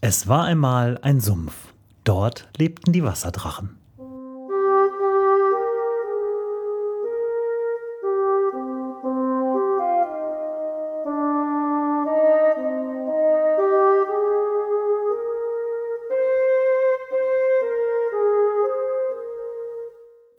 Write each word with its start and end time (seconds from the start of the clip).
Es 0.00 0.28
war 0.28 0.44
einmal 0.44 0.96
ein 1.02 1.20
Sumpf. 1.20 1.74
Dort 2.04 2.48
lebten 2.56 2.92
die 2.92 3.02
Wasserdrachen. 3.02 3.76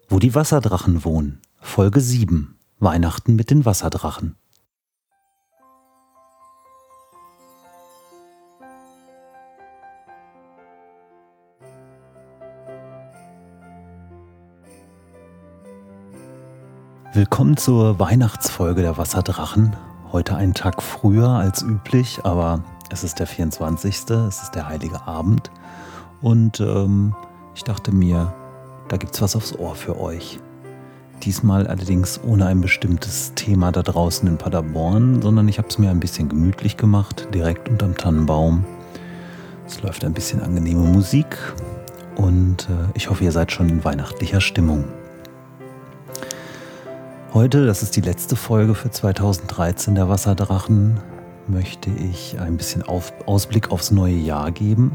Wo 0.08 0.20
die 0.20 0.34
Wasserdrachen 0.34 1.04
wohnen. 1.04 1.42
Folge 1.60 2.00
7. 2.00 2.58
Weihnachten 2.80 3.36
mit 3.36 3.50
den 3.50 3.66
Wasserdrachen. 3.66 4.38
Willkommen 17.20 17.58
zur 17.58 18.00
Weihnachtsfolge 18.00 18.82
der 18.82 18.98
Wasserdrachen. 18.98 19.76
Heute 20.14 20.38
einen 20.38 20.54
Tag 20.54 20.82
früher 20.82 21.28
als 21.28 21.62
üblich, 21.62 22.22
aber 22.24 22.64
es 22.92 23.04
ist 23.04 23.20
der 23.20 23.28
24. 23.28 24.10
Es 24.10 24.42
ist 24.42 24.56
der 24.56 24.70
heilige 24.70 25.06
Abend. 25.06 25.52
Und 26.22 26.62
ähm, 26.62 27.14
ich 27.56 27.66
dachte 27.66 27.94
mir, 27.94 28.34
da 28.88 28.96
gibt's 28.96 29.22
was 29.22 29.36
aufs 29.36 29.54
Ohr 29.54 29.76
für 29.76 30.00
euch. 30.00 30.40
Diesmal 31.22 31.68
allerdings 31.68 32.22
ohne 32.24 32.46
ein 32.46 32.62
bestimmtes 32.62 33.34
Thema 33.36 33.74
da 33.74 33.84
draußen 33.84 34.26
in 34.26 34.38
Paderborn, 34.38 35.22
sondern 35.22 35.50
ich 35.50 35.58
habe 35.58 35.68
es 35.68 35.78
mir 35.78 35.90
ein 35.90 36.00
bisschen 36.00 36.30
gemütlich 36.30 36.78
gemacht, 36.78 37.28
direkt 37.34 37.68
unterm 37.68 37.98
Tannenbaum. 37.98 38.64
Es 39.68 39.82
läuft 39.82 40.06
ein 40.06 40.14
bisschen 40.14 40.42
angenehme 40.42 40.84
Musik 40.84 41.38
und 42.16 42.70
äh, 42.70 42.88
ich 42.94 43.10
hoffe, 43.10 43.26
ihr 43.26 43.34
seid 43.34 43.52
schon 43.52 43.68
in 43.68 43.84
weihnachtlicher 43.84 44.40
Stimmung. 44.40 44.86
Heute, 47.32 47.68
das 47.68 47.84
ist 47.84 47.96
die 47.96 48.02
letzte 48.02 48.36
Folge 48.36 48.74
für 48.74 48.90
2013 48.90 49.94
der 49.94 50.10
Wasserdrachen, 50.10 51.00
möchte 51.48 51.92
ich 51.92 52.40
ein 52.40 52.58
bisschen 52.58 52.82
auf, 52.82 53.14
Ausblick 53.28 53.70
aufs 53.70 53.92
neue 53.92 54.16
Jahr 54.16 54.52
geben, 54.52 54.94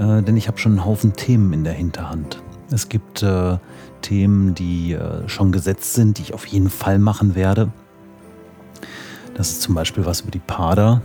äh, 0.00 0.20
denn 0.20 0.36
ich 0.36 0.48
habe 0.48 0.58
schon 0.58 0.72
einen 0.72 0.84
Haufen 0.84 1.12
Themen 1.12 1.52
in 1.52 1.62
der 1.62 1.74
Hinterhand. 1.74 2.42
Es 2.72 2.88
gibt 2.88 3.22
äh, 3.22 3.56
Themen, 4.02 4.56
die 4.56 4.94
äh, 4.94 5.28
schon 5.28 5.52
gesetzt 5.52 5.94
sind, 5.94 6.18
die 6.18 6.22
ich 6.22 6.34
auf 6.34 6.44
jeden 6.44 6.70
Fall 6.70 6.98
machen 6.98 7.36
werde. 7.36 7.70
Das 9.34 9.50
ist 9.50 9.62
zum 9.62 9.76
Beispiel 9.76 10.04
was 10.04 10.22
über 10.22 10.32
die 10.32 10.40
Pader. 10.40 11.02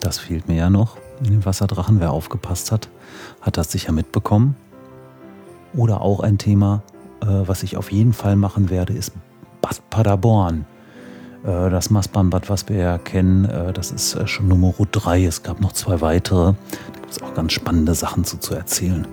Das 0.00 0.18
fehlt 0.18 0.48
mir 0.48 0.56
ja 0.56 0.70
noch 0.70 0.96
in 1.20 1.30
den 1.30 1.44
Wasserdrachen. 1.44 2.00
Wer 2.00 2.10
aufgepasst 2.10 2.72
hat, 2.72 2.88
hat 3.40 3.56
das 3.56 3.70
sicher 3.70 3.92
mitbekommen. 3.92 4.56
Oder 5.72 6.00
auch 6.00 6.18
ein 6.18 6.36
Thema, 6.36 6.82
äh, 7.20 7.26
was 7.26 7.62
ich 7.62 7.76
auf 7.76 7.92
jeden 7.92 8.12
Fall 8.12 8.34
machen 8.34 8.68
werde, 8.68 8.92
ist 8.92 9.12
Bad 9.62 9.88
Paderborn. 9.88 10.66
Äh, 11.44 11.70
das 11.70 11.88
Mastbahnbad, 11.88 12.50
was 12.50 12.68
wir 12.68 12.76
ja 12.76 12.98
kennen, 12.98 13.46
äh, 13.46 13.72
das 13.72 13.90
ist 13.90 14.14
äh, 14.14 14.26
schon 14.26 14.48
Nummer 14.48 14.74
3. 14.90 15.24
Es 15.24 15.42
gab 15.42 15.60
noch 15.60 15.72
zwei 15.72 16.02
weitere. 16.02 16.52
Da 16.52 17.00
gibt 17.00 17.10
es 17.10 17.22
auch 17.22 17.32
ganz 17.32 17.52
spannende 17.52 17.94
Sachen 17.94 18.24
zu, 18.24 18.36
zu 18.36 18.54
erzählen. 18.54 19.06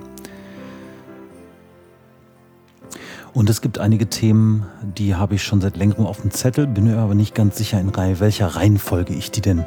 Und 3.32 3.48
es 3.48 3.60
gibt 3.60 3.78
einige 3.78 4.08
Themen, 4.08 4.66
die 4.82 5.14
habe 5.14 5.36
ich 5.36 5.44
schon 5.44 5.60
seit 5.60 5.76
längerem 5.76 6.04
auf 6.04 6.20
dem 6.20 6.32
Zettel, 6.32 6.66
bin 6.66 6.84
mir 6.84 6.98
aber 6.98 7.14
nicht 7.14 7.34
ganz 7.34 7.56
sicher, 7.56 7.80
in 7.80 7.94
welcher 7.96 8.48
Reihenfolge 8.48 9.14
ich 9.14 9.30
die 9.30 9.40
denn 9.40 9.64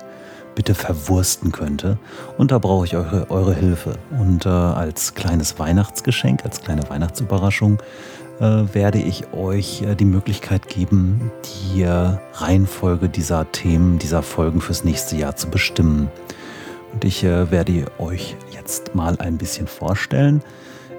bitte 0.55 0.75
verwursten 0.75 1.51
könnte. 1.51 1.97
Und 2.37 2.51
da 2.51 2.59
brauche 2.59 2.85
ich 2.85 2.95
eure, 2.95 3.29
eure 3.29 3.53
Hilfe. 3.53 3.93
Und 4.11 4.45
äh, 4.45 4.49
als 4.49 5.13
kleines 5.13 5.59
Weihnachtsgeschenk, 5.59 6.43
als 6.45 6.61
kleine 6.61 6.89
Weihnachtsüberraschung, 6.89 7.79
äh, 8.39 8.63
werde 8.73 8.99
ich 8.99 9.33
euch 9.33 9.81
äh, 9.81 9.95
die 9.95 10.05
Möglichkeit 10.05 10.67
geben, 10.67 11.31
die 11.73 11.83
äh, 11.83 12.17
Reihenfolge 12.33 13.09
dieser 13.09 13.51
Themen, 13.51 13.99
dieser 13.99 14.23
Folgen 14.23 14.61
fürs 14.61 14.83
nächste 14.83 15.15
Jahr 15.15 15.35
zu 15.35 15.49
bestimmen. 15.49 16.09
Und 16.93 17.05
ich 17.05 17.23
äh, 17.23 17.51
werde 17.51 17.85
euch 17.97 18.35
jetzt 18.51 18.95
mal 18.95 19.17
ein 19.19 19.37
bisschen 19.37 19.67
vorstellen 19.67 20.43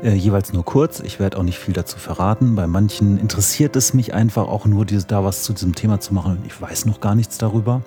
äh, 0.05 0.15
jeweils 0.15 0.53
nur 0.53 0.65
kurz. 0.65 1.01
Ich 1.01 1.19
werde 1.19 1.39
auch 1.39 1.43
nicht 1.43 1.59
viel 1.59 1.75
dazu 1.75 1.99
verraten. 1.99 2.55
Bei 2.55 2.67
manchen 2.67 3.19
interessiert 3.19 3.75
es 3.75 3.95
mich 3.95 4.15
einfach 4.15 4.47
auch 4.47 4.67
nur, 4.67 4.84
diese, 4.84 5.07
da 5.07 5.25
was 5.25 5.43
zu 5.43 5.53
diesem 5.53 5.75
Thema 5.75 5.99
zu 5.99 6.15
machen. 6.15 6.43
Ich 6.47 6.61
weiß 6.61 6.84
noch 6.87 7.01
gar 7.01 7.15
nichts 7.15 7.39
darüber. 7.39 7.83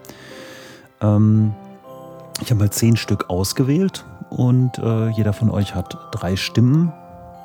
Ähm, 0.99 1.53
ich 2.41 2.49
habe 2.51 2.59
mal 2.59 2.69
zehn 2.69 2.97
Stück 2.97 3.29
ausgewählt 3.29 4.05
und 4.29 4.77
äh, 4.79 5.09
jeder 5.09 5.33
von 5.33 5.49
euch 5.49 5.75
hat 5.75 5.97
drei 6.11 6.35
Stimmen. 6.35 6.91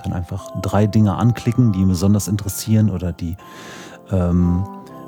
Kann 0.02 0.12
einfach 0.12 0.48
drei 0.60 0.86
Dinge 0.86 1.14
anklicken, 1.14 1.72
die 1.72 1.80
ihn 1.80 1.88
besonders 1.88 2.28
interessieren 2.28 2.90
oder 2.90 3.12
die 3.12 3.36
ähm, 4.10 4.64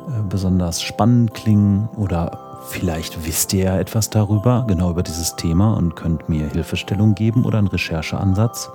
äh, 0.09 0.23
besonders 0.29 0.83
spannend 0.83 1.35
klingen 1.35 1.89
oder 1.97 2.55
Vielleicht 2.67 3.27
wisst 3.27 3.53
ihr 3.53 3.65
ja 3.65 3.79
etwas 3.79 4.09
darüber, 4.09 4.65
genau 4.67 4.91
über 4.91 5.03
dieses 5.03 5.37
Thema 5.37 5.75
und 5.75 5.97
könnt 5.97 6.31
mir 6.31 6.49
Hilfestellung 6.49 7.15
geben 7.15 7.45
oder 7.45 7.59
einen 7.59 7.69
Rechercheansatz. 7.69 8.71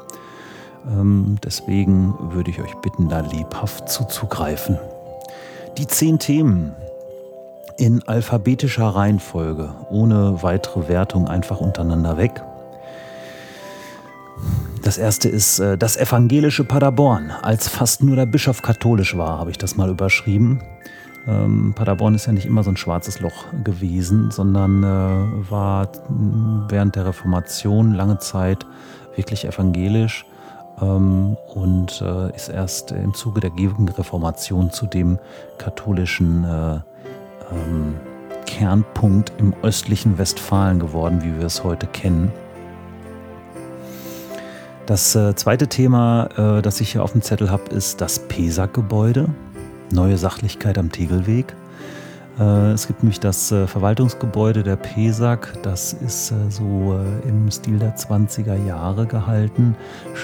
Ähm, 0.88 1.38
deswegen 1.44 2.14
würde 2.31 2.52
ich 2.52 2.62
euch 2.62 2.75
bitten, 2.75 3.09
da 3.09 3.22
lebhaft 3.22 3.90
zuzugreifen. 3.90 4.78
Die 5.78 5.88
zehn 5.88 6.19
Themen 6.19 6.75
in 7.79 8.03
alphabetischer 8.07 8.88
Reihenfolge, 8.88 9.73
ohne 9.90 10.44
weitere 10.44 10.90
Wertung, 10.90 11.28
einfach 11.28 11.62
untereinander 11.62 12.17
weg. 12.17 12.44
Das 14.84 14.97
erste 14.97 15.29
ist 15.29 15.59
äh, 15.59 15.78
das 15.78 15.95
evangelische 15.95 16.66
Paderborn. 16.66 17.31
Als 17.31 17.69
fast 17.69 18.03
nur 18.03 18.16
der 18.16 18.25
Bischof 18.25 18.62
katholisch 18.62 19.18
war, 19.18 19.39
habe 19.39 19.51
ich 19.51 19.57
das 19.57 19.78
mal 19.78 19.89
überschrieben. 19.89 20.62
Ähm, 21.28 21.73
Paderborn 21.73 22.16
ist 22.16 22.25
ja 22.25 22.34
nicht 22.34 22.45
immer 22.45 22.63
so 22.63 22.69
ein 22.69 22.78
schwarzes 22.78 23.22
Loch 23.22 23.45
gewesen, 23.63 24.31
sondern 24.31 24.84
äh, 24.84 25.50
war 25.50 25.89
während 26.68 26.95
der 26.95 27.06
Reformation 27.06 27.94
lange 27.94 28.19
Zeit 28.19 28.66
wirklich 29.16 29.45
evangelisch 29.45 30.25
ähm, 30.81 31.38
und 31.53 32.01
äh, 32.01 32.35
ist 32.35 32.50
erst 32.50 32.91
im 32.91 33.13
Zuge 33.13 33.39
der 33.39 33.51
Gegenreformation 33.51 34.72
zu 34.72 34.85
dem 34.85 35.18
katholischen 35.57 36.44
äh, 36.44 36.79
ähm, 37.52 37.96
Kernpunkt 38.46 39.32
im 39.38 39.54
östlichen 39.62 40.18
Westfalen 40.18 40.80
geworden, 40.80 41.22
wie 41.24 41.38
wir 41.38 41.46
es 41.46 41.64
heute 41.64 41.88
kennen. 41.88 42.32
Das 44.86 45.16
äh, 45.16 45.36
zweite 45.36 45.68
Thema, 45.68 46.58
äh, 46.58 46.62
das 46.62 46.82
ich 46.82 46.92
hier 46.92 47.04
auf 47.04 47.12
dem 47.12 47.22
Zettel 47.22 47.52
habe, 47.52 47.70
ist 47.70 48.02
das 48.02 48.20
PESAG-Gebäude, 48.28 49.30
neue 49.92 50.18
Sachlichkeit 50.18 50.78
am 50.80 50.92
Tegelweg. 50.92 51.56
Äh, 52.40 52.72
es 52.72 52.88
gibt 52.88 53.04
nämlich 53.04 53.20
das 53.20 53.52
äh, 53.52 53.68
Verwaltungsgebäude 53.68 54.64
der 54.64 54.78
PESAG. 54.78 55.62
Das 55.62 55.94
ist 55.94 56.31
äh, 56.31 56.36
so 56.50 57.00
im 57.28 57.52
Stil 57.52 57.78
der 57.80 57.96
20er 57.98 58.66
Jahre 58.66 59.06
gehalten. 59.06 59.76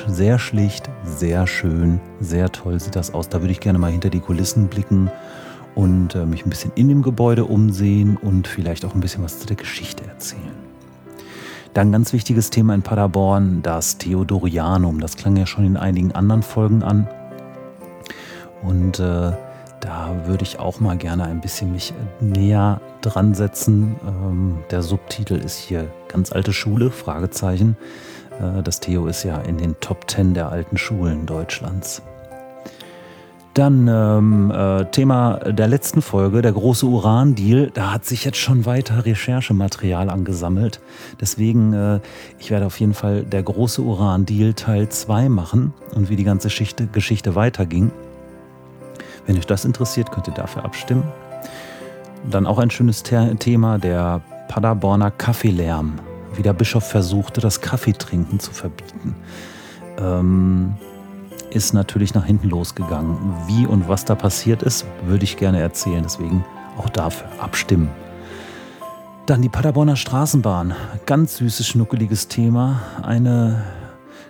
Sehr 0.07 0.39
schlicht, 0.39 0.89
sehr 1.03 1.45
schön, 1.45 1.99
sehr 2.19 2.51
toll 2.51 2.79
sieht 2.79 2.95
das 2.95 3.13
aus. 3.13 3.29
Da 3.29 3.41
würde 3.41 3.51
ich 3.51 3.59
gerne 3.59 3.77
mal 3.77 3.91
hinter 3.91 4.09
die 4.09 4.19
Kulissen 4.19 4.67
blicken 4.67 5.11
und 5.75 6.15
mich 6.29 6.45
ein 6.45 6.49
bisschen 6.49 6.71
in 6.75 6.87
dem 6.87 7.01
Gebäude 7.01 7.45
umsehen 7.45 8.17
und 8.17 8.47
vielleicht 8.47 8.85
auch 8.85 8.95
ein 8.95 9.01
bisschen 9.01 9.23
was 9.23 9.39
zu 9.39 9.45
der 9.45 9.57
Geschichte 9.57 10.05
erzählen. 10.05 10.65
Dann 11.75 11.91
ganz 11.91 12.13
wichtiges 12.13 12.51
Thema 12.51 12.73
in 12.73 12.83
Paderborn, 12.83 13.61
das 13.61 13.97
Theodorianum. 13.97 15.01
Das 15.01 15.17
klang 15.17 15.35
ja 15.35 15.45
schon 15.45 15.65
in 15.65 15.75
einigen 15.75 16.13
anderen 16.13 16.41
Folgen 16.41 16.83
an. 16.83 17.09
Und 18.63 19.01
äh, 19.01 19.33
da 19.81 20.15
würde 20.25 20.43
ich 20.43 20.57
auch 20.57 20.79
mal 20.79 20.95
gerne 20.95 21.25
ein 21.25 21.41
bisschen 21.41 21.73
mich 21.73 21.93
näher 22.21 22.79
dran 23.01 23.33
setzen. 23.33 23.97
Ähm, 24.07 24.59
der 24.71 24.83
Subtitel 24.83 25.35
ist 25.35 25.57
hier 25.57 25.91
ganz 26.07 26.31
alte 26.31 26.53
Schule, 26.53 26.91
Fragezeichen. 26.91 27.75
Äh, 28.39 28.63
das 28.63 28.79
Theo 28.79 29.07
ist 29.07 29.23
ja 29.23 29.41
in 29.41 29.57
den 29.57 29.77
Top 29.81 30.09
10 30.09 30.33
der 30.33 30.49
alten 30.49 30.77
Schulen 30.77 31.25
Deutschlands. 31.25 32.01
Dann 33.55 33.87
ähm, 33.87 34.51
äh, 34.51 34.83
Thema 34.91 35.37
der 35.37 35.69
letzten 35.69 36.01
Folge, 36.01 36.41
der 36.41 36.51
große 36.51 36.85
Uran-Deal. 36.85 37.71
Da 37.73 37.93
hat 37.93 38.03
sich 38.03 38.25
jetzt 38.25 38.37
schon 38.37 38.65
weiter 38.65 39.05
Recherchematerial 39.05 40.09
angesammelt. 40.09 40.81
Deswegen, 41.21 41.71
äh, 41.71 42.01
ich 42.37 42.51
werde 42.51 42.65
auf 42.65 42.77
jeden 42.81 42.93
Fall 42.93 43.23
der 43.23 43.43
große 43.43 43.81
Uran-Deal 43.81 44.55
Teil 44.55 44.89
2 44.89 45.29
machen 45.29 45.73
und 45.93 46.09
wie 46.09 46.17
die 46.17 46.25
ganze 46.25 46.49
Geschichte, 46.49 46.87
Geschichte 46.87 47.35
weiterging. 47.35 47.91
Wenn 49.25 49.37
euch 49.37 49.47
das 49.47 49.63
interessiert, 49.63 50.11
könnt 50.11 50.27
ihr 50.27 50.33
dafür 50.33 50.65
abstimmen. 50.65 51.05
Dann 52.29 52.47
auch 52.47 52.59
ein 52.59 52.71
schönes 52.71 53.03
Thema, 53.03 53.77
der 53.77 54.19
Paderborner 54.49 55.11
Kaffeelärm. 55.11 55.93
Wie 56.35 56.41
der 56.41 56.51
Bischof 56.51 56.89
versuchte, 56.89 57.39
das 57.39 57.61
Kaffeetrinken 57.61 58.41
zu 58.41 58.51
verbieten. 58.51 59.15
Ähm, 59.97 60.75
ist 61.55 61.73
natürlich 61.73 62.13
nach 62.13 62.25
hinten 62.25 62.49
losgegangen. 62.49 63.17
Wie 63.47 63.65
und 63.65 63.87
was 63.87 64.03
da 64.03 64.13
passiert 64.13 64.61
ist, 64.61 64.85
würde 65.05 65.23
ich 65.23 65.37
gerne 65.37 65.61
erzählen. 65.61 66.03
Deswegen 66.03 66.43
auch 66.77 66.89
dafür 66.89 67.27
abstimmen. 67.39 67.89
Dann 69.25 69.41
die 69.41 69.49
Paderborner 69.49 69.95
Straßenbahn. 69.95 70.75
Ganz 71.05 71.37
süßes, 71.37 71.65
schnuckeliges 71.65 72.27
Thema. 72.27 72.81
Eine 73.01 73.63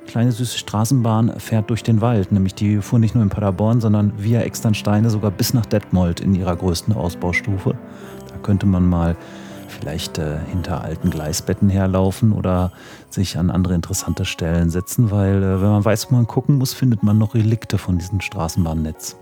kleine 0.06 0.32
süße 0.32 0.58
Straßenbahn 0.60 1.40
fährt 1.40 1.70
durch 1.72 1.82
den 1.82 2.00
Wald. 2.00 2.32
Nämlich 2.32 2.54
die 2.54 2.78
fuhr 2.78 3.00
nicht 3.00 3.16
nur 3.16 3.24
in 3.24 3.30
Paderborn, 3.30 3.82
sondern 3.82 4.14
via 4.18 4.42
Externsteine 4.42 5.10
sogar 5.10 5.32
bis 5.32 5.54
nach 5.54 5.66
Detmold 5.66 6.20
in 6.20 6.36
ihrer 6.36 6.56
größten 6.56 6.94
Ausbaustufe. 6.94 7.76
Da 8.30 8.38
könnte 8.44 8.68
man 8.68 8.88
mal 8.88 9.18
vielleicht 9.76 10.18
äh, 10.18 10.38
hinter 10.50 10.82
alten 10.82 11.10
Gleisbetten 11.10 11.70
herlaufen 11.70 12.32
oder 12.32 12.72
sich 13.10 13.38
an 13.38 13.50
andere 13.50 13.74
interessante 13.76 14.26
Stellen 14.26 14.70
setzen, 14.70 15.12
weil 15.12 15.44
äh, 15.44 15.62
wenn 15.62 15.70
man 15.70 15.86
weiß, 15.86 16.12
wo 16.12 16.16
man 16.16 16.28
gucken 16.28 16.58
muss, 16.58 16.74
findet 16.74 17.04
man 17.04 17.18
noch 17.18 17.36
Relikte 17.36 17.78
von 17.78 17.98
diesem 17.98 18.22
Straßenbahnnetz. 18.22 19.18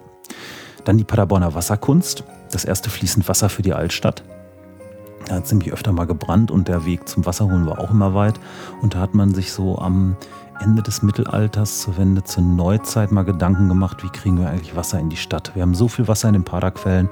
Dann 0.85 0.97
die 0.97 1.03
Paderborner 1.03 1.53
Wasserkunst, 1.53 2.23
das 2.51 2.65
erste 2.65 2.89
fließend 2.89 3.27
Wasser 3.27 3.49
für 3.49 3.61
die 3.61 3.73
Altstadt. 3.73 4.23
Da 5.27 5.35
hat 5.35 5.47
ziemlich 5.47 5.71
öfter 5.71 5.93
mal 5.93 6.05
gebrannt 6.05 6.51
und 6.51 6.67
der 6.67 6.85
Weg 6.85 7.07
zum 7.07 7.25
Wasserholen 7.25 7.65
war 7.65 7.79
auch 7.79 7.91
immer 7.91 8.13
weit. 8.13 8.39
Und 8.81 8.95
da 8.95 8.99
hat 8.99 9.15
man 9.15 9.33
sich 9.33 9.53
so 9.53 9.77
am 9.77 10.17
Ende 10.59 10.81
des 10.81 11.01
Mittelalters 11.01 11.81
zur 11.81 11.97
Wende 11.97 12.23
zur 12.23 12.43
Neuzeit 12.43 13.11
mal 13.11 13.23
Gedanken 13.23 13.69
gemacht, 13.69 14.03
wie 14.03 14.09
kriegen 14.09 14.39
wir 14.39 14.49
eigentlich 14.49 14.75
Wasser 14.75 14.99
in 14.99 15.09
die 15.09 15.17
Stadt. 15.17 15.55
Wir 15.55 15.61
haben 15.61 15.75
so 15.75 15.87
viel 15.87 16.07
Wasser 16.07 16.27
in 16.27 16.33
den 16.33 16.43
Paderquellen, 16.43 17.09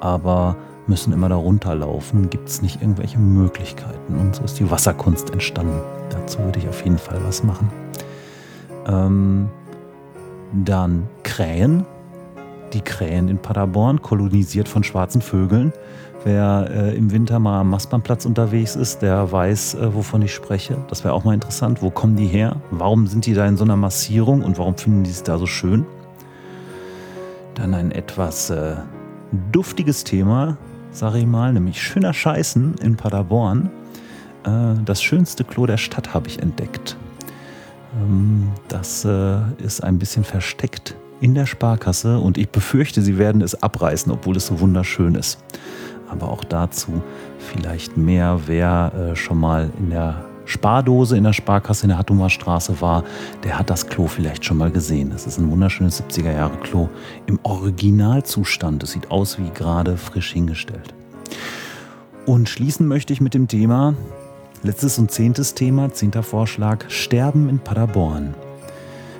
aber 0.00 0.56
müssen 0.90 1.12
immer 1.12 1.28
da 1.28 1.36
runterlaufen. 1.36 2.28
Gibt 2.28 2.48
es 2.48 2.60
nicht 2.60 2.82
irgendwelche 2.82 3.18
Möglichkeiten? 3.18 4.16
Und 4.16 4.34
so 4.34 4.42
ist 4.42 4.58
die 4.58 4.70
Wasserkunst 4.70 5.30
entstanden. 5.30 5.80
Dazu 6.10 6.40
würde 6.40 6.58
ich 6.58 6.68
auf 6.68 6.84
jeden 6.84 6.98
Fall 6.98 7.20
was 7.24 7.42
machen. 7.42 7.70
Ähm, 8.86 9.48
dann 10.52 11.08
Krähen. 11.22 11.86
Die 12.72 12.82
Krähen 12.82 13.28
in 13.28 13.38
Paderborn, 13.38 14.02
kolonisiert 14.02 14.68
von 14.68 14.84
schwarzen 14.84 15.22
Vögeln. 15.22 15.72
Wer 16.24 16.68
äh, 16.70 16.96
im 16.96 17.10
Winter 17.10 17.38
mal 17.38 17.60
am 17.60 17.70
Mastbahnplatz 17.70 18.26
unterwegs 18.26 18.76
ist, 18.76 19.00
der 19.00 19.32
weiß, 19.32 19.74
äh, 19.74 19.94
wovon 19.94 20.22
ich 20.22 20.34
spreche. 20.34 20.76
Das 20.88 21.02
wäre 21.02 21.14
auch 21.14 21.24
mal 21.24 21.34
interessant. 21.34 21.82
Wo 21.82 21.90
kommen 21.90 22.16
die 22.16 22.26
her? 22.26 22.56
Warum 22.70 23.06
sind 23.06 23.26
die 23.26 23.34
da 23.34 23.46
in 23.46 23.56
so 23.56 23.64
einer 23.64 23.76
Massierung 23.76 24.42
und 24.42 24.58
warum 24.58 24.76
finden 24.76 25.04
die 25.04 25.10
es 25.10 25.22
da 25.22 25.38
so 25.38 25.46
schön? 25.46 25.86
Dann 27.54 27.74
ein 27.74 27.90
etwas 27.90 28.50
äh, 28.50 28.74
duftiges 29.52 30.04
Thema, 30.04 30.56
sage 30.90 31.18
ich 31.18 31.26
mal, 31.26 31.52
nämlich 31.52 31.82
schöner 31.82 32.12
Scheißen 32.12 32.76
in 32.82 32.96
Paderborn. 32.96 33.70
Äh, 34.44 34.74
das 34.84 35.02
schönste 35.02 35.44
Klo 35.44 35.66
der 35.66 35.76
Stadt 35.78 36.14
habe 36.14 36.28
ich 36.28 36.40
entdeckt. 36.40 36.96
Ähm, 38.00 38.50
das 38.68 39.04
äh, 39.04 39.38
ist 39.58 39.82
ein 39.82 39.98
bisschen 39.98 40.24
versteckt 40.24 40.96
in 41.20 41.34
der 41.34 41.46
Sparkasse 41.46 42.18
und 42.18 42.38
ich 42.38 42.48
befürchte, 42.48 43.02
sie 43.02 43.18
werden 43.18 43.42
es 43.42 43.62
abreißen, 43.62 44.10
obwohl 44.10 44.36
es 44.36 44.46
so 44.46 44.60
wunderschön 44.60 45.14
ist 45.14 45.38
aber 46.10 46.28
auch 46.28 46.44
dazu 46.44 47.02
vielleicht 47.38 47.96
mehr, 47.96 48.40
wer 48.46 48.92
äh, 48.94 49.16
schon 49.16 49.38
mal 49.38 49.70
in 49.78 49.90
der 49.90 50.24
Spardose 50.50 51.16
in 51.16 51.22
der 51.22 51.32
Sparkasse 51.32 51.84
in 51.84 51.90
der 51.90 51.98
Hattumer 51.98 52.28
Straße 52.28 52.80
war, 52.80 53.04
der 53.44 53.56
hat 53.56 53.70
das 53.70 53.86
Klo 53.86 54.08
vielleicht 54.08 54.44
schon 54.44 54.56
mal 54.56 54.70
gesehen. 54.70 55.10
Das 55.10 55.24
ist 55.26 55.38
ein 55.38 55.48
wunderschönes 55.48 56.02
70er 56.02 56.32
Jahre 56.32 56.56
Klo 56.56 56.88
im 57.26 57.38
Originalzustand. 57.44 58.82
Es 58.82 58.90
sieht 58.90 59.12
aus 59.12 59.38
wie 59.38 59.48
gerade 59.50 59.96
frisch 59.96 60.32
hingestellt. 60.32 60.92
Und 62.26 62.48
schließen 62.48 62.88
möchte 62.88 63.12
ich 63.12 63.20
mit 63.20 63.32
dem 63.32 63.46
Thema, 63.46 63.94
letztes 64.64 64.98
und 64.98 65.12
zehntes 65.12 65.54
Thema, 65.54 65.92
zehnter 65.92 66.24
Vorschlag, 66.24 66.90
Sterben 66.90 67.48
in 67.48 67.60
Paderborn 67.60 68.34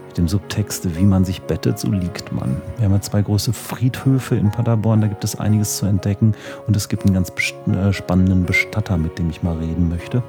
mit 0.09 0.19
dem 0.19 0.26
Subtext, 0.26 0.97
wie 0.97 1.05
man 1.05 1.25
sich 1.25 1.41
bettet, 1.43 1.79
so 1.79 1.93
liegt 1.93 2.33
man. 2.33 2.61
Wir 2.76 2.87
haben 2.87 2.93
ja 2.94 3.00
zwei 3.00 3.23
große 3.23 3.53
Friedhöfe 3.53 4.35
in 4.35 4.50
Paderborn, 4.50 5.00
da 5.00 5.06
gibt 5.06 5.23
es 5.23 5.38
einiges 5.38 5.76
zu 5.76 5.87
entdecken 5.87 6.35
und 6.67 6.75
es 6.75 6.88
gibt 6.88 7.05
einen 7.05 7.15
ganz 7.15 7.33
äh, 7.69 7.93
spannenden 7.93 8.44
Bestatter, 8.44 8.97
mit 8.97 9.21
dem 9.21 9.31
ich 9.31 9.44
mal 9.44 9.56
reden 9.56 9.88
möchte 9.88 10.25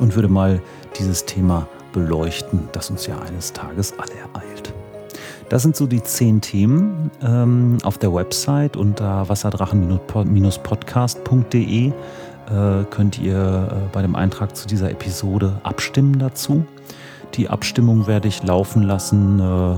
und 0.00 0.14
würde 0.14 0.28
mal 0.28 0.60
dieses 0.98 1.24
Thema 1.24 1.66
beleuchten, 1.92 2.68
das 2.72 2.90
uns 2.90 3.06
ja 3.06 3.18
eines 3.20 3.52
Tages 3.52 3.94
alle 3.98 4.14
ereilt. 4.14 4.74
Das 5.48 5.62
sind 5.62 5.76
so 5.76 5.86
die 5.86 6.02
zehn 6.02 6.42
Themen 6.42 7.10
ähm, 7.22 7.78
auf 7.82 7.98
der 7.98 8.12
Website 8.12 8.76
unter 8.76 9.28
wasserdrachen-podcast.de 9.28 11.92
äh, 12.48 12.84
könnt 12.90 13.18
ihr 13.18 13.68
äh, 13.70 13.74
bei 13.92 14.02
dem 14.02 14.14
Eintrag 14.14 14.56
zu 14.56 14.66
dieser 14.66 14.90
Episode 14.90 15.60
abstimmen 15.62 16.18
dazu. 16.18 16.64
Die 17.34 17.48
Abstimmung 17.48 18.06
werde 18.06 18.28
ich 18.28 18.42
laufen 18.42 18.82
lassen, 18.82 19.38
äh, 19.38 19.76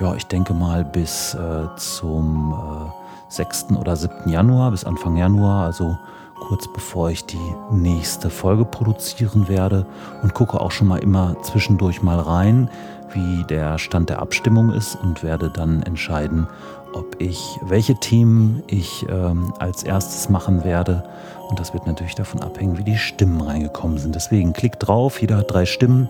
ja, 0.00 0.14
ich 0.14 0.26
denke 0.26 0.54
mal 0.54 0.84
bis 0.84 1.34
äh, 1.34 1.76
zum 1.76 2.52
äh, 2.52 3.32
6. 3.32 3.72
oder 3.78 3.96
7. 3.96 4.28
Januar, 4.28 4.70
bis 4.70 4.84
Anfang 4.84 5.16
Januar, 5.16 5.66
also 5.66 5.98
kurz 6.40 6.68
bevor 6.68 7.10
ich 7.10 7.24
die 7.24 7.54
nächste 7.70 8.30
Folge 8.30 8.64
produzieren 8.64 9.48
werde 9.48 9.86
und 10.22 10.34
gucke 10.34 10.60
auch 10.60 10.70
schon 10.70 10.88
mal 10.88 10.98
immer 10.98 11.36
zwischendurch 11.42 12.02
mal 12.02 12.18
rein, 12.18 12.70
wie 13.12 13.44
der 13.44 13.78
Stand 13.78 14.10
der 14.10 14.20
Abstimmung 14.20 14.72
ist 14.72 14.96
und 14.96 15.22
werde 15.22 15.50
dann 15.50 15.82
entscheiden, 15.82 16.46
ob 16.92 17.20
ich 17.20 17.58
welche 17.62 17.94
Themen 17.96 18.62
ich 18.66 19.06
ähm, 19.08 19.52
als 19.58 19.82
erstes 19.82 20.28
machen 20.28 20.64
werde. 20.64 21.04
Und 21.48 21.58
das 21.58 21.72
wird 21.72 21.86
natürlich 21.86 22.14
davon 22.14 22.42
abhängen, 22.42 22.78
wie 22.78 22.84
die 22.84 22.98
Stimmen 22.98 23.40
reingekommen 23.40 23.98
sind. 23.98 24.14
Deswegen 24.14 24.52
klickt 24.52 24.86
drauf, 24.86 25.20
jeder 25.20 25.38
hat 25.38 25.50
drei 25.50 25.66
Stimmen. 25.66 26.08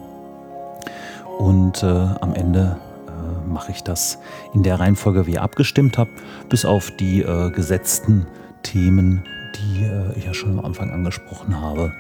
Und 1.39 1.83
äh, 1.83 1.87
am 1.87 2.35
Ende 2.35 2.77
äh, 3.07 3.49
mache 3.49 3.71
ich 3.71 3.85
das 3.85 4.19
in 4.55 4.63
der 4.63 4.81
Reihenfolge, 4.81 5.27
wie 5.27 5.35
ihr 5.35 5.43
abgestimmt 5.43 5.99
habt, 5.99 6.11
bis 6.49 6.65
auf 6.65 6.91
die 6.99 7.23
äh, 7.23 7.51
gesetzten 7.51 8.27
Themen, 8.63 9.25
die 9.59 9.85
äh, 9.85 10.13
ich 10.17 10.25
ja 10.25 10.35
schon 10.35 10.59
am 10.59 10.65
Anfang 10.65 10.91
angesprochen 10.91 11.61
habe. 11.61 11.93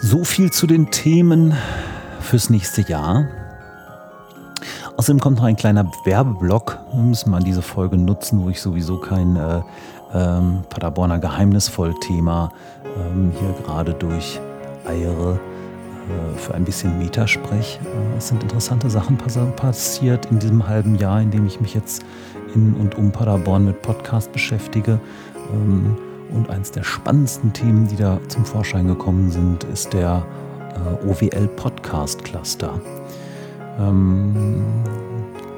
So 0.00 0.24
viel 0.24 0.50
zu 0.50 0.66
den 0.66 0.90
Themen 0.90 1.54
fürs 2.20 2.50
nächste 2.50 2.82
Jahr. 2.82 3.26
Außerdem 4.96 5.20
kommt 5.20 5.38
noch 5.38 5.44
ein 5.44 5.56
kleiner 5.56 5.90
Werbeblock. 6.04 6.78
Wir 6.92 7.02
müssen 7.02 7.30
mal 7.30 7.42
diese 7.42 7.62
Folge 7.62 7.96
nutzen, 7.96 8.42
wo 8.42 8.48
ich 8.48 8.60
sowieso 8.60 8.98
kein 8.98 9.36
äh, 9.36 9.60
ähm, 10.14 10.62
Paderborner 10.68 11.18
Geheimnisvoll-Thema 11.18 12.52
ähm, 12.84 13.32
hier 13.38 13.54
gerade 13.64 13.94
durch 13.94 14.40
eiere. 14.86 15.38
Äh, 16.08 16.38
für 16.38 16.54
ein 16.54 16.64
bisschen 16.64 16.98
Metasprech. 16.98 17.78
Äh, 17.84 18.16
es 18.16 18.28
sind 18.28 18.42
interessante 18.42 18.88
Sachen 18.88 19.18
passiert 19.56 20.26
in 20.26 20.38
diesem 20.38 20.66
halben 20.66 20.96
Jahr, 20.96 21.20
in 21.20 21.30
dem 21.30 21.46
ich 21.46 21.60
mich 21.60 21.74
jetzt 21.74 22.04
in 22.58 22.74
und 22.74 22.96
um 22.96 23.12
Paderborn 23.12 23.64
mit 23.64 23.82
Podcast 23.82 24.32
beschäftige. 24.32 25.00
Ähm, 25.52 25.96
und 26.34 26.50
eines 26.50 26.70
der 26.70 26.82
spannendsten 26.82 27.52
Themen, 27.52 27.88
die 27.88 27.96
da 27.96 28.18
zum 28.28 28.44
Vorschein 28.44 28.86
gekommen 28.86 29.30
sind, 29.30 29.64
ist 29.64 29.92
der 29.92 30.26
äh, 30.74 31.06
OWL 31.06 31.48
Podcast 31.48 32.22
Cluster. 32.24 32.78
Ähm, 33.78 34.34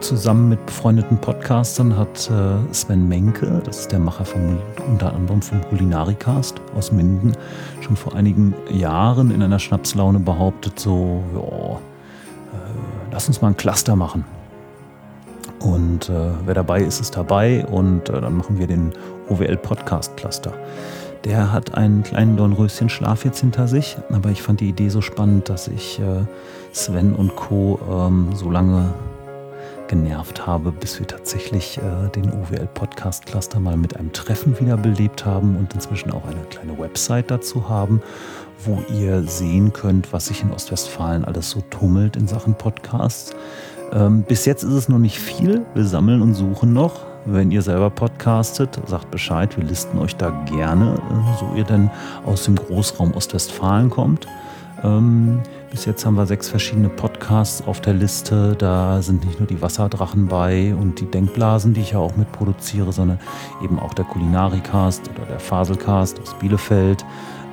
zusammen 0.01 0.51
mit 0.51 0.65
befreundeten 0.67 1.19
Podcastern 1.19 1.97
hat 1.97 2.31
äh, 2.31 2.73
Sven 2.73 3.09
Menke, 3.09 3.61
das 3.65 3.81
ist 3.81 3.93
der 3.93 3.99
Macher 3.99 4.25
vom, 4.25 4.59
unter 4.87 5.13
anderem 5.13 5.43
vom 5.43 5.61
Kulinarikast 5.63 6.61
aus 6.77 6.93
Minden, 6.93 7.33
schon 7.81 7.97
vor 7.97 8.15
einigen 8.15 8.55
Jahren 8.71 9.31
in 9.31 9.43
einer 9.43 9.59
Schnapslaune 9.59 10.21
behauptet, 10.21 10.79
so, 10.79 11.25
ja, 11.35 11.77
äh, 12.57 12.71
lass 13.11 13.27
uns 13.27 13.43
mal 13.43 13.49
ein 13.49 13.57
Cluster 13.57 13.97
machen. 13.97 14.25
Und 15.61 16.09
äh, 16.09 16.31
wer 16.45 16.55
dabei 16.55 16.81
ist, 16.81 17.01
ist 17.01 17.17
dabei 17.17 17.67
und 17.67 18.09
äh, 18.09 18.21
dann 18.21 18.37
machen 18.37 18.59
wir 18.59 18.67
den 18.67 18.93
OWL 19.29 19.57
Podcast 19.59 20.17
Cluster. 20.17 20.53
Der 21.25 21.53
hat 21.53 21.75
einen 21.75 22.03
kleinen 22.03 22.37
Dornröschen 22.39 22.89
Schlaf 22.89 23.27
jetzt 23.27 23.41
hinter 23.41 23.69
sich, 23.69 23.99
aber 24.11 24.31
ich 24.31 24.43
fand 24.43 24.61
die 24.61 24.71
Idee 24.71 24.89
so 24.89 25.03
spannend, 25.03 25.51
dass 25.51 25.69
ich 25.69 26.01
äh, 26.01 26.25
Sven 26.73 27.15
und 27.15 27.37
Co. 27.37 27.79
Ähm, 27.91 28.31
so 28.35 28.51
lange 28.51 28.95
genervt 29.91 30.47
habe, 30.47 30.71
bis 30.71 31.01
wir 31.01 31.07
tatsächlich 31.09 31.79
äh, 31.79 32.09
den 32.11 32.33
OWL 32.33 32.69
Podcast 32.73 33.27
Cluster 33.27 33.59
mal 33.59 33.77
mit 33.77 33.97
einem 33.97 34.13
Treffen 34.13 34.59
wiederbelebt 34.61 35.27
haben 35.27 35.57
und 35.57 35.75
inzwischen 35.75 36.13
auch 36.13 36.25
eine 36.27 36.43
kleine 36.49 36.79
Website 36.79 37.31
dazu 37.31 37.69
haben, 37.69 38.01
wo 38.65 38.83
ihr 38.95 39.25
sehen 39.25 39.73
könnt, 39.73 40.13
was 40.13 40.27
sich 40.27 40.43
in 40.43 40.53
Ostwestfalen 40.53 41.25
alles 41.25 41.51
so 41.51 41.61
tummelt 41.71 42.17
in 42.17 42.29
Sachen 42.29 42.55
Podcasts. 42.55 43.35
Ähm, 43.93 44.23
bis 44.23 44.45
jetzt 44.45 44.63
ist 44.63 44.73
es 44.73 44.89
noch 44.89 44.99
nicht 44.99 45.19
viel. 45.19 45.63
Wir 45.75 45.85
sammeln 45.85 46.23
und 46.23 46.35
suchen 46.35 46.73
noch. 46.73 47.07
Wenn 47.27 47.51
ihr 47.51 47.63
selber 47.63 47.91
podcastet, 47.91 48.81
sagt 48.87 49.11
Bescheid. 49.11 49.57
Wir 49.57 49.65
listen 49.65 49.99
euch 49.99 50.17
da 50.17 50.31
gerne, 50.47 50.95
äh, 50.95 51.39
so 51.39 51.53
ihr 51.57 51.65
denn 51.65 51.91
aus 52.25 52.45
dem 52.45 52.57
Großraum 52.57 53.13
Ostwestfalen 53.15 53.91
kommt. 53.91 54.27
Ähm, 54.83 55.41
bis 55.71 55.85
jetzt 55.85 56.07
haben 56.07 56.17
wir 56.17 56.27
sechs 56.27 56.49
verschiedene 56.49 56.89
Podcasts 56.89 57.63
auf 57.67 57.81
der 57.81 57.95
Liste. 57.95 58.57
Da 58.57 59.03
sind 59.03 59.25
nicht 59.25 59.39
nur 59.39 59.47
die 59.47 59.61
Wasserdrachen 59.61 60.29
bei 60.29 60.75
und 60.75 61.01
die 61.01 61.07
Denkblasen, 61.07 61.75
die 61.75 61.81
ich 61.81 61.93
ja 61.93 61.99
auch 61.99 62.17
mitproduziere, 62.17 62.93
sondern 62.93 63.19
eben 63.63 63.79
auch 63.79 63.95
der 63.95 64.05
Kulinarikast 64.05 65.11
oder 65.15 65.27
der 65.27 65.41
Faselcast 65.41 66.21
aus 66.21 66.35
Bielefeld. 66.35 67.05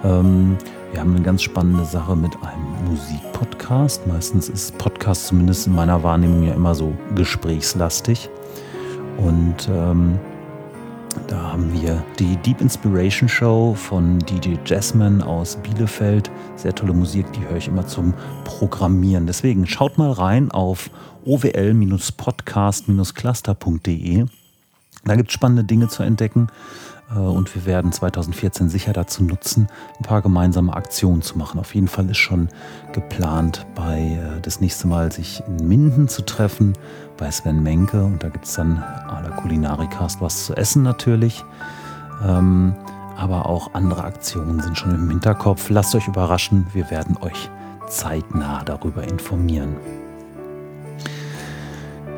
Ähm, 0.04 0.58
wir 0.92 1.00
haben 1.00 1.16
eine 1.16 1.24
ganz 1.24 1.42
spannende 1.42 1.86
Sache 1.86 2.16
mit 2.16 2.36
einem 2.44 2.90
Musikpodcast. 2.90 4.06
Meistens 4.08 4.50
ist 4.50 4.78
Podcast 4.78 5.28
zumindest 5.28 5.68
in 5.68 5.76
meiner 5.76 6.04
Wahrnehmung 6.04 6.44
ja 6.44 6.54
immer 6.54 6.76
so 6.76 6.94
gesprächslastig. 7.16 8.30
Und 9.18 9.68
ähm, 9.70 10.20
Da 11.28 11.52
haben 11.52 11.74
wir 11.74 12.04
die 12.20 12.38
Deep 12.38 12.62
Inspiration 12.62 13.28
Show 13.28 13.74
von 13.74 14.20
DJ 14.20 14.54
Jasmine 14.66 15.26
aus 15.26 15.56
Bielefeld. 15.58 16.30
Sehr 16.56 16.76
tolle 16.76 16.94
Musik, 16.94 17.26
die 17.34 17.42
höre 17.42 17.58
ich 17.58 17.68
immer 17.68 17.88
zum 17.88 18.14
Programmieren. 18.46 19.26
Deswegen 19.26 19.66
schaut 19.66 19.98
mal 19.98 20.12
rein 20.12 20.52
auf 20.52 20.92
owl-podcast-cluster.de. 21.26 24.26
Da 25.06 25.16
gibt 25.16 25.30
es 25.30 25.34
spannende 25.34 25.64
Dinge 25.64 25.88
zu 25.88 26.04
entdecken. 26.04 26.50
Äh, 27.14 27.20
und 27.20 27.54
wir 27.56 27.66
werden 27.66 27.92
2014 27.92 28.70
sicher 28.70 28.94
dazu 28.94 29.24
nutzen, 29.24 29.68
ein 30.00 30.04
paar 30.04 30.22
gemeinsame 30.22 30.74
Aktionen 30.74 31.22
zu 31.22 31.38
machen. 31.38 31.60
Auf 31.60 31.76
jeden 31.76 31.88
Fall 31.88 32.10
ist 32.10 32.18
schon 32.18 32.50
geplant, 32.94 33.66
bei 33.76 34.00
äh, 34.00 34.42
das 34.42 34.60
nächste 34.60 34.88
Mal 34.88 35.12
sich 35.12 35.44
in 35.48 35.68
Minden 35.68 36.08
zu 36.08 36.24
treffen, 36.24 36.74
bei 37.18 37.30
Sven 37.32 37.64
Menke. 37.64 38.04
Und 38.04 38.24
da 38.24 38.30
gibt 38.30 38.46
es 38.46 38.54
dann 38.54 38.78
à 38.78 39.22
la 39.22 39.30
Kulinarikast 39.30 40.22
was 40.22 40.46
zu 40.46 40.56
essen 40.56 40.84
natürlich. 40.84 41.44
Ähm, 42.26 42.76
aber 43.16 43.48
auch 43.48 43.74
andere 43.74 44.04
Aktionen 44.04 44.60
sind 44.62 44.78
schon 44.78 44.94
im 44.94 45.10
Hinterkopf. 45.10 45.70
Lasst 45.70 45.96
euch 45.96 46.08
überraschen, 46.08 46.68
wir 46.74 46.92
werden 46.92 47.18
euch 47.18 47.50
zeitnah 47.88 48.64
darüber 48.64 49.04
informieren. 49.04 49.76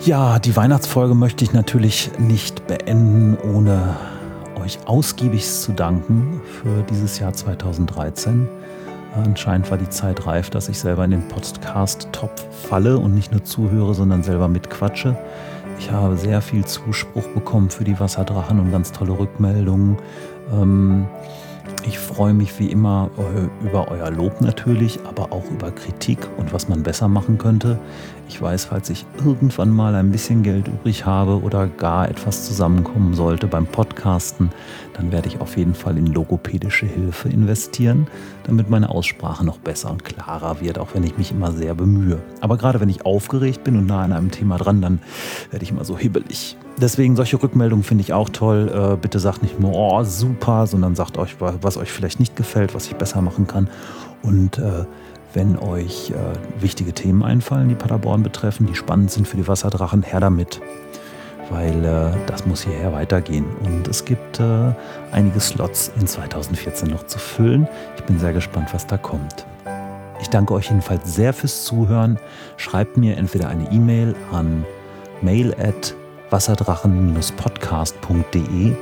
Ja, 0.01 0.39
die 0.39 0.55
Weihnachtsfolge 0.55 1.13
möchte 1.13 1.43
ich 1.43 1.53
natürlich 1.53 2.09
nicht 2.17 2.67
beenden, 2.67 3.37
ohne 3.37 3.95
euch 4.69 4.87
ausgiebig 4.87 5.49
zu 5.49 5.71
danken 5.71 6.41
für 6.61 6.83
dieses 6.91 7.17
Jahr 7.17 7.33
2013. 7.33 8.47
Anscheinend 9.15 9.71
war 9.71 9.79
die 9.79 9.89
Zeit 9.89 10.27
reif, 10.27 10.51
dass 10.51 10.69
ich 10.69 10.77
selber 10.77 11.03
in 11.05 11.09
den 11.09 11.27
Podcast-Topf 11.27 12.45
falle 12.67 12.99
und 12.99 13.15
nicht 13.15 13.31
nur 13.31 13.43
zuhöre, 13.43 13.95
sondern 13.95 14.21
selber 14.21 14.47
mitquatsche. 14.47 15.17
Ich 15.79 15.89
habe 15.89 16.17
sehr 16.17 16.43
viel 16.43 16.65
Zuspruch 16.65 17.25
bekommen 17.29 17.71
für 17.71 17.83
die 17.83 17.99
Wasserdrachen 17.99 18.59
und 18.59 18.71
ganz 18.71 18.91
tolle 18.91 19.17
Rückmeldungen. 19.17 19.97
Ähm, 20.53 21.07
ich 21.85 21.99
freue 21.99 22.33
mich 22.33 22.59
wie 22.59 22.71
immer 22.71 23.09
äh, 23.17 23.65
über 23.65 23.89
euer 23.89 24.11
Lob 24.11 24.41
natürlich, 24.41 24.99
aber 25.05 25.31
auch 25.31 25.49
über 25.51 25.71
Kritik 25.71 26.19
und 26.37 26.53
was 26.53 26.69
man 26.69 26.83
besser 26.83 27.07
machen 27.07 27.37
könnte. 27.37 27.79
Ich 28.27 28.39
weiß, 28.39 28.65
falls 28.65 28.91
ich 28.91 29.05
irgendwann 29.25 29.71
mal 29.71 29.95
ein 29.95 30.11
bisschen 30.11 30.43
Geld 30.43 30.67
übrig 30.67 31.05
habe 31.05 31.41
oder 31.41 31.65
gar 31.65 32.07
etwas 32.09 32.45
zusammenkommen 32.45 33.15
sollte 33.15 33.47
beim 33.47 33.65
Podcasten, 33.65 34.51
dann 34.93 35.11
werde 35.11 35.27
ich 35.29 35.41
auf 35.41 35.57
jeden 35.57 35.73
Fall 35.73 35.97
in 35.97 36.05
logopädische 36.05 36.85
Hilfe 36.85 37.29
investieren, 37.29 38.07
damit 38.43 38.69
meine 38.69 38.89
Aussprache 38.89 39.43
noch 39.43 39.57
besser 39.57 39.89
und 39.89 40.03
klarer 40.03 40.61
wird, 40.61 40.77
auch 40.77 40.89
wenn 40.93 41.03
ich 41.03 41.17
mich 41.17 41.31
immer 41.31 41.51
sehr 41.51 41.73
bemühe. 41.73 42.19
Aber 42.39 42.57
gerade 42.57 42.79
wenn 42.79 42.89
ich 42.89 43.03
aufgeregt 43.05 43.63
bin 43.63 43.77
und 43.77 43.87
nah 43.87 44.03
an 44.03 44.13
einem 44.13 44.29
Thema 44.29 44.57
dran, 44.57 44.81
dann 44.81 44.99
werde 45.49 45.63
ich 45.63 45.71
immer 45.71 45.85
so 45.85 45.97
hibbelig. 45.97 46.55
Deswegen 46.79 47.15
solche 47.17 47.41
Rückmeldungen 47.41 47.83
finde 47.83 48.03
ich 48.03 48.13
auch 48.13 48.29
toll. 48.29 48.71
Äh, 48.73 48.95
bitte 48.95 49.19
sagt 49.19 49.41
nicht 49.41 49.59
nur, 49.59 49.73
oh, 49.73 50.03
super, 50.03 50.65
sondern 50.65 50.95
sagt 50.95 51.17
euch, 51.17 51.35
was 51.69 51.77
euch 51.77 51.91
vielleicht 51.91 52.19
nicht 52.19 52.35
gefällt, 52.35 52.73
was 52.73 52.87
ich 52.87 52.95
besser 52.95 53.21
machen 53.21 53.45
kann. 53.45 53.69
Und 54.23 54.57
äh, 54.57 54.85
wenn 55.35 55.59
euch 55.59 56.09
äh, 56.09 56.15
wichtige 56.59 56.93
Themen 56.93 57.21
einfallen, 57.21 57.69
die 57.69 57.75
Paderborn 57.75 58.23
betreffen, 58.23 58.65
die 58.65 58.73
spannend 58.73 59.11
sind 59.11 59.27
für 59.27 59.37
die 59.37 59.47
Wasserdrachen, 59.47 60.01
her 60.01 60.19
damit 60.19 60.59
weil 61.51 61.83
äh, 61.83 62.11
das 62.27 62.45
muss 62.45 62.63
hierher 62.63 62.93
weitergehen. 62.93 63.43
Und 63.63 63.87
es 63.87 64.05
gibt 64.05 64.39
äh, 64.39 64.71
einige 65.11 65.39
Slots 65.39 65.91
in 65.99 66.05
2014 66.05 66.87
noch 66.89 67.07
zu 67.07 67.17
füllen. 67.17 67.67
Ich 67.97 68.03
bin 68.03 68.19
sehr 68.19 68.33
gespannt, 68.33 68.71
was 68.71 68.85
da 68.85 68.97
kommt. 68.97 69.47
Ich 70.21 70.29
danke 70.29 70.53
euch 70.53 70.67
jedenfalls 70.67 71.15
sehr 71.15 71.33
fürs 71.33 71.63
Zuhören. 71.63 72.19
Schreibt 72.57 72.97
mir 72.97 73.17
entweder 73.17 73.49
eine 73.49 73.71
E-Mail 73.71 74.13
an 74.31 74.63
mail 75.21 75.55
at 75.59 75.95
wasserdrachen-podcast.de 76.29 78.75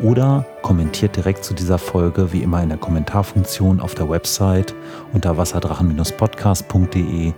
oder 0.00 0.44
kommentiert 0.62 1.16
direkt 1.16 1.44
zu 1.44 1.54
dieser 1.54 1.78
Folge 1.78 2.32
wie 2.32 2.42
immer 2.42 2.62
in 2.62 2.68
der 2.68 2.78
Kommentarfunktion 2.78 3.80
auf 3.80 3.94
der 3.94 4.08
Website 4.08 4.74
unter 5.12 5.36
wasserdrachen-podcast.de 5.36 7.32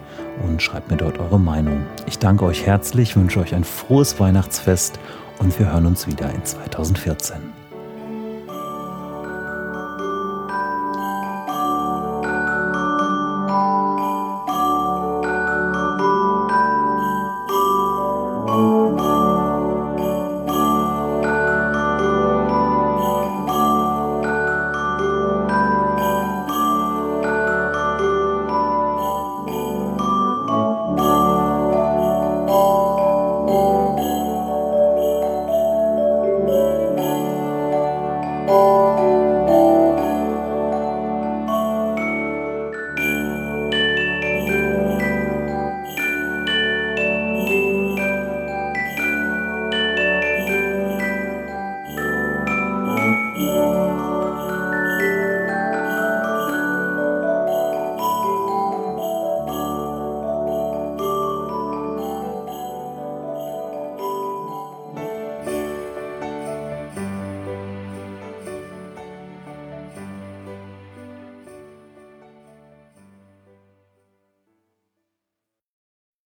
und 0.45 0.63
schreibt 0.63 0.91
mir 0.91 0.97
dort 0.97 1.19
eure 1.19 1.39
Meinung. 1.39 1.85
Ich 2.07 2.19
danke 2.19 2.45
euch 2.45 2.67
herzlich, 2.67 3.17
wünsche 3.17 3.41
euch 3.41 3.55
ein 3.55 3.65
frohes 3.65 4.19
Weihnachtsfest 4.19 4.99
und 5.39 5.59
wir 5.59 5.73
hören 5.73 5.87
uns 5.87 6.07
wieder 6.07 6.31
in 6.31 6.45
2014. 6.45 7.68